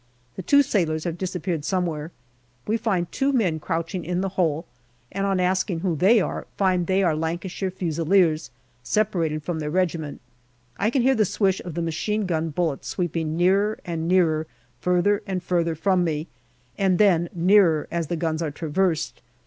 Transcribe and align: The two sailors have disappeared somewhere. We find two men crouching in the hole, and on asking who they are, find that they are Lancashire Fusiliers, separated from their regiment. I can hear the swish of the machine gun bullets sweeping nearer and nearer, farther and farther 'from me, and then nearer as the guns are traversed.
The 0.35 0.41
two 0.41 0.63
sailors 0.63 1.03
have 1.03 1.15
disappeared 1.15 1.63
somewhere. 1.63 2.11
We 2.65 2.75
find 2.75 3.11
two 3.11 3.31
men 3.31 3.59
crouching 3.59 4.03
in 4.03 4.21
the 4.21 4.29
hole, 4.29 4.65
and 5.11 5.27
on 5.27 5.39
asking 5.39 5.81
who 5.81 5.95
they 5.95 6.19
are, 6.19 6.47
find 6.57 6.81
that 6.81 6.87
they 6.91 7.03
are 7.03 7.15
Lancashire 7.15 7.69
Fusiliers, 7.69 8.49
separated 8.81 9.43
from 9.43 9.59
their 9.59 9.69
regiment. 9.69 10.19
I 10.79 10.89
can 10.89 11.03
hear 11.03 11.13
the 11.13 11.23
swish 11.23 11.59
of 11.63 11.75
the 11.75 11.83
machine 11.83 12.25
gun 12.25 12.49
bullets 12.49 12.87
sweeping 12.87 13.37
nearer 13.37 13.77
and 13.85 14.07
nearer, 14.07 14.47
farther 14.79 15.21
and 15.27 15.43
farther 15.43 15.75
'from 15.75 16.03
me, 16.03 16.27
and 16.79 16.97
then 16.97 17.29
nearer 17.31 17.87
as 17.91 18.07
the 18.07 18.15
guns 18.15 18.41
are 18.41 18.49
traversed. 18.49 19.21